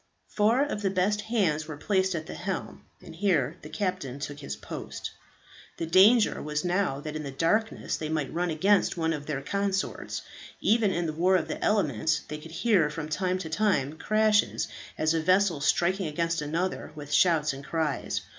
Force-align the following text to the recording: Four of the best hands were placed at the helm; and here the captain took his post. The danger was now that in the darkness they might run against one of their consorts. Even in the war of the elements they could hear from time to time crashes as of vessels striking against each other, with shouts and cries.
Four 0.29 0.63
of 0.63 0.81
the 0.81 0.89
best 0.89 1.21
hands 1.21 1.67
were 1.67 1.77
placed 1.77 2.15
at 2.15 2.25
the 2.25 2.33
helm; 2.33 2.85
and 3.03 3.15
here 3.15 3.57
the 3.61 3.69
captain 3.69 4.17
took 4.17 4.39
his 4.39 4.55
post. 4.55 5.11
The 5.77 5.85
danger 5.85 6.41
was 6.41 6.65
now 6.65 6.99
that 7.01 7.15
in 7.15 7.21
the 7.21 7.29
darkness 7.29 7.97
they 7.97 8.09
might 8.09 8.33
run 8.33 8.49
against 8.49 8.97
one 8.97 9.13
of 9.13 9.27
their 9.27 9.43
consorts. 9.43 10.23
Even 10.59 10.89
in 10.89 11.05
the 11.05 11.13
war 11.13 11.35
of 11.35 11.47
the 11.47 11.63
elements 11.63 12.21
they 12.27 12.39
could 12.39 12.49
hear 12.49 12.89
from 12.89 13.09
time 13.09 13.37
to 13.37 13.49
time 13.51 13.93
crashes 13.95 14.67
as 14.97 15.13
of 15.13 15.25
vessels 15.25 15.67
striking 15.67 16.07
against 16.07 16.41
each 16.41 16.51
other, 16.55 16.91
with 16.95 17.13
shouts 17.13 17.53
and 17.53 17.63
cries. 17.63 18.21